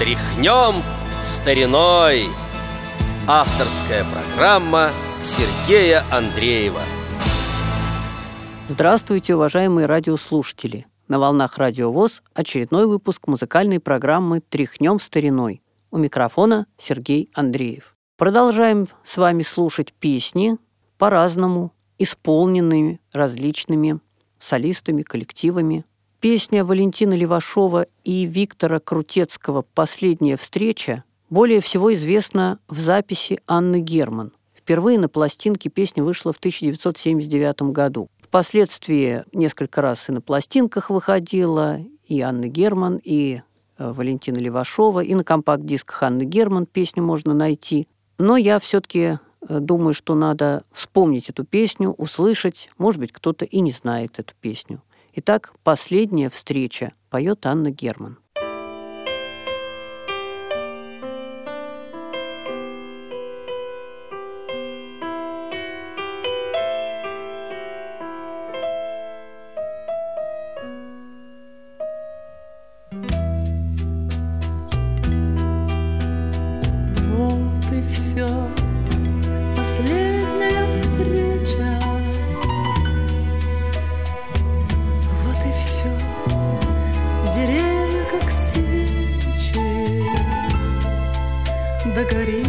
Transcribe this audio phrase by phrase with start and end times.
[0.00, 0.82] Тряхнем
[1.20, 2.24] стариной.
[3.28, 4.92] Авторская программа
[5.22, 6.80] Сергея Андреева.
[8.68, 10.86] Здравствуйте, уважаемые радиослушатели!
[11.06, 15.60] На волнах Радио ВОЗ очередной выпуск музыкальной программы «Тряхнем стариной».
[15.90, 17.94] У микрофона Сергей Андреев.
[18.16, 20.56] Продолжаем с вами слушать песни
[20.96, 24.00] по-разному, исполненными различными
[24.38, 25.84] солистами, коллективами.
[26.20, 34.32] Песня Валентина Левашова и Виктора Крутецкого «Последняя встреча» более всего известна в записи Анны Герман.
[34.54, 38.10] Впервые на пластинке песня вышла в 1979 году.
[38.22, 43.40] Впоследствии несколько раз и на пластинках выходила, и Анна Герман, и
[43.78, 47.88] э, Валентина Левашова, и на компакт-дисках Анны Герман песню можно найти.
[48.18, 52.68] Но я все-таки э, думаю, что надо вспомнить эту песню, услышать.
[52.76, 54.82] Может быть, кто-то и не знает эту песню.
[55.12, 58.18] Итак, «Последняя встреча» поет Анна Герман.
[92.00, 92.39] the goodies.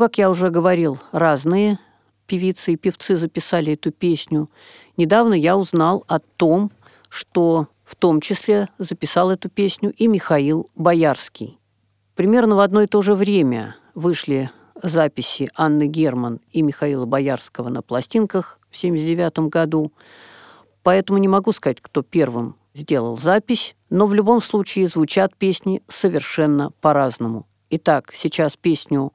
[0.00, 1.78] Как я уже говорил, разные
[2.26, 4.48] певицы и певцы записали эту песню.
[4.96, 6.72] Недавно я узнал о том,
[7.10, 11.58] что в том числе записал эту песню и Михаил Боярский.
[12.14, 14.50] Примерно в одно и то же время вышли
[14.82, 19.92] записи Анны Герман и Михаила Боярского на пластинках в 1979 году.
[20.82, 26.70] Поэтому не могу сказать, кто первым сделал запись, но в любом случае звучат песни совершенно
[26.80, 27.46] по-разному.
[27.68, 29.12] Итак, сейчас песню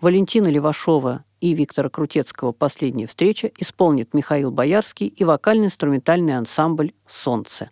[0.00, 7.70] Валентина Левашова и Виктора Крутецкого «Последняя встреча» исполнит Михаил Боярский и вокально-инструментальный ансамбль «Солнце».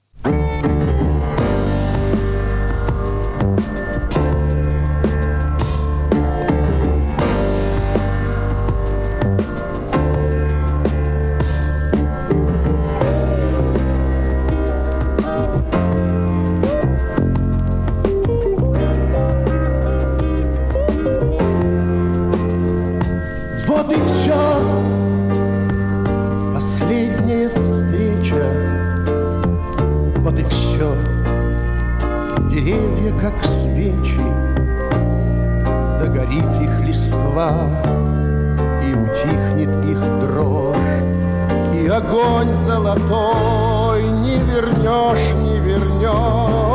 [33.26, 34.20] как свечи,
[35.98, 37.68] догорит их листва,
[38.84, 40.76] и утихнет их дрожь,
[41.74, 46.65] и огонь золотой не вернешь, не вернешь.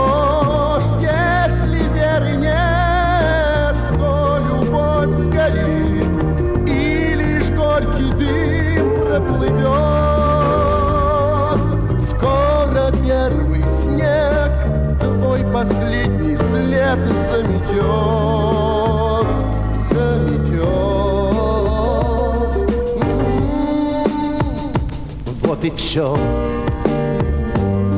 [25.92, 26.16] Все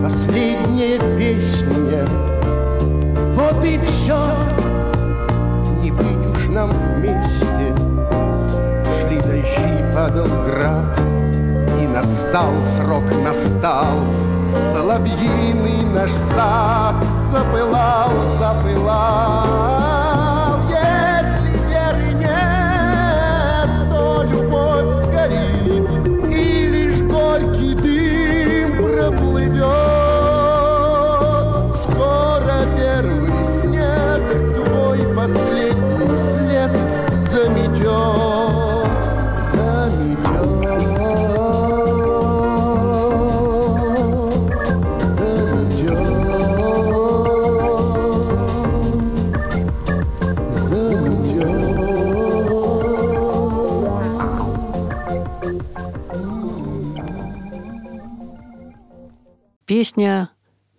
[0.01, 2.07] Последняя песня.
[3.35, 4.17] Вот и все
[5.83, 7.75] Не быть уж нам вместе.
[8.99, 10.99] Шли дожди, падал град
[11.79, 13.99] И настал срок, настал.
[14.71, 16.95] Соловьиный наш сад
[17.33, 20.02] sapelá, o sapelá.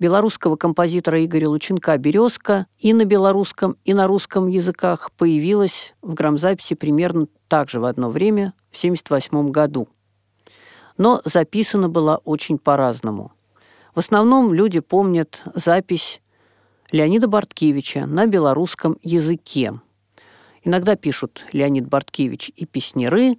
[0.04, 6.74] Белорусского композитора Игоря Лученка «Березка» и на белорусском, и на русском языках появилась в грамзаписи
[6.74, 9.88] примерно так же в одно время, в 1978 году.
[10.98, 13.32] Но записана была очень по-разному.
[13.94, 16.20] В основном люди помнят запись
[16.92, 19.80] Леонида Барткевича на белорусском языке.
[20.64, 23.38] Иногда пишут Леонид Барткевич и песнеры,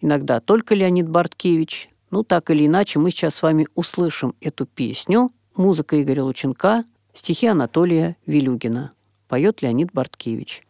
[0.00, 5.30] иногда только Леонид Барткевич, ну, так или иначе, мы сейчас с вами услышим эту песню.
[5.56, 6.84] Музыка Игоря Лученка,
[7.14, 8.92] стихи Анатолия Вилюгина.
[9.28, 10.62] Поет Леонид Барткевич.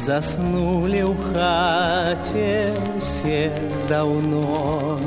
[0.00, 2.70] Заснули ў хаце
[3.00, 3.50] все
[3.88, 4.98] давно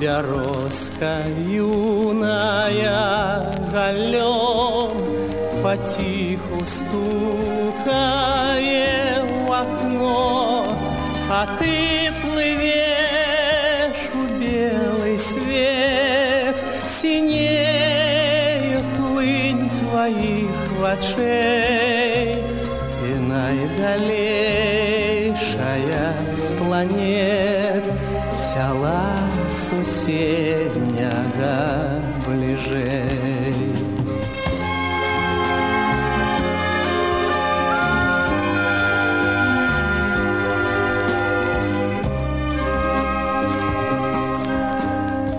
[0.00, 3.02] Бярозка юная
[3.74, 4.94] галём
[5.62, 7.90] Паціху стукае
[9.20, 10.64] ў окно
[11.28, 21.65] А ты плывеш у белый свет Синею плынь твоих вачэй
[26.66, 27.84] планет
[28.34, 29.02] сяла
[29.48, 31.20] суседняга
[32.26, 33.54] бліжэй.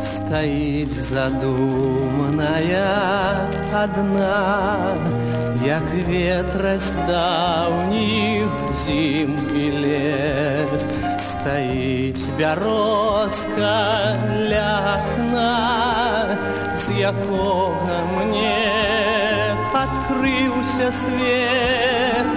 [0.03, 2.83] Стаіць задуманая
[3.71, 4.97] адна,
[5.63, 8.51] як ветразь даўніх
[8.83, 11.06] зім і лет
[11.47, 13.75] стаіць бярозка
[14.51, 15.51] ляхна
[16.75, 18.83] з якога мне
[19.83, 22.27] адкрыўся свет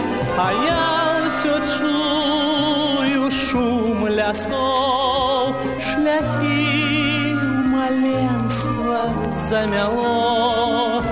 [0.44, 0.86] а я
[1.26, 5.54] ўсё чую шум лясоў
[5.88, 7.38] шляхі
[7.74, 9.00] маленства
[9.46, 11.02] замяло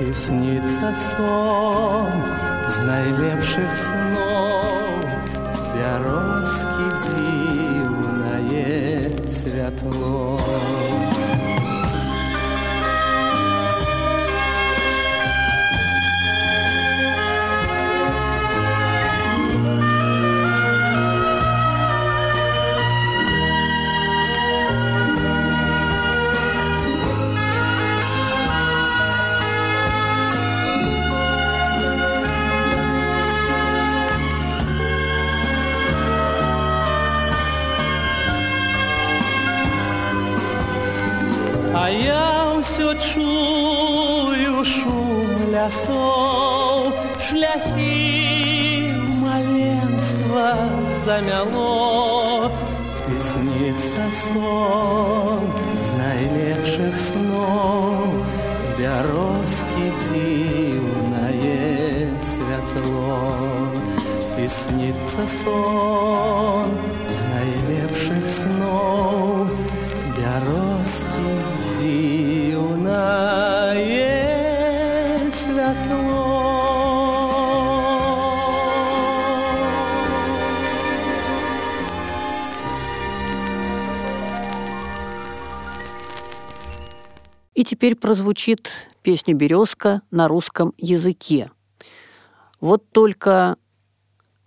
[0.00, 2.12] і снится сон
[2.68, 4.47] з найлепшых сноў
[9.29, 10.39] Святло.
[41.88, 48.92] А я ўсё чую шум лясоў, шляхі
[49.24, 50.46] маленства
[51.04, 52.50] замяло.
[53.14, 55.44] І снится сон
[55.80, 58.24] з найлепшых сноў,
[58.78, 63.20] бярозкі дзіўнае святло.
[64.40, 66.87] І снится сон
[87.69, 88.71] теперь прозвучит
[89.03, 91.51] песня «Березка» на русском языке.
[92.59, 93.57] Вот только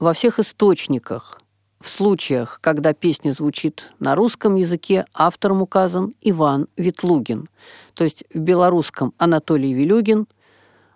[0.01, 1.41] во всех источниках,
[1.79, 7.47] в случаях, когда песня звучит на русском языке, автором указан Иван Ветлугин.
[7.95, 10.27] То есть в белорусском Анатолий Вилюгин,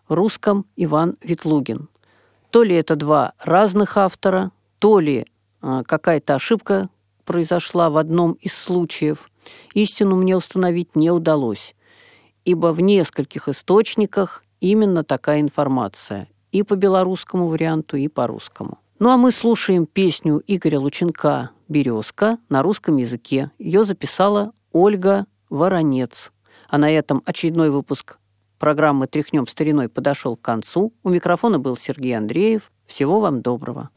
[0.09, 1.89] в русском Иван Ветлугин.
[2.51, 5.27] То ли это два разных автора, то ли
[5.61, 6.89] а, какая-то ошибка
[7.25, 9.31] произошла в одном из случаев.
[9.75, 11.76] Истину мне установить не удалось,
[12.47, 18.79] ибо в нескольких источниках именно такая информация и по белорусскому варианту, и по русскому.
[18.99, 23.51] Ну а мы слушаем песню Игоря Лученка «Березка» на русском языке.
[23.59, 26.33] Ее записала Ольга Воронец.
[26.69, 28.19] А на этом очередной выпуск
[28.59, 30.93] программы «Тряхнем стариной» подошел к концу.
[31.03, 32.73] У микрофона был Сергей Андреев.
[32.87, 33.91] Всего вам доброго.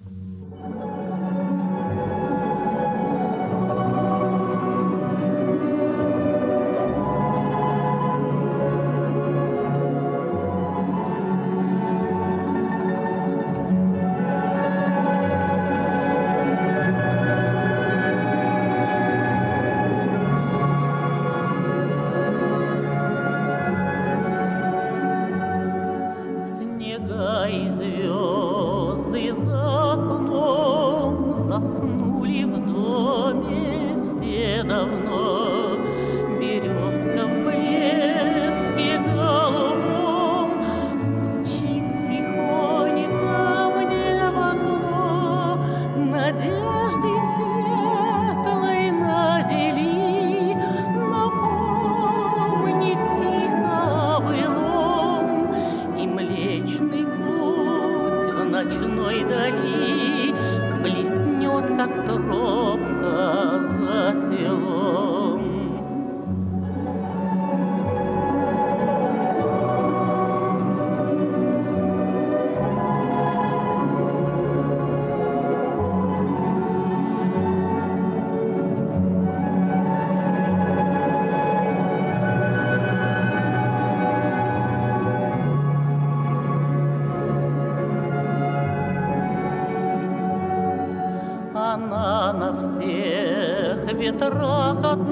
[94.19, 95.08] Всех ветрах